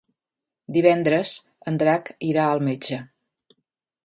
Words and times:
Divendres 0.77 1.33
en 1.73 1.77
Drac 1.83 2.11
irà 2.31 2.47
al 2.55 2.67
metge. 2.71 3.03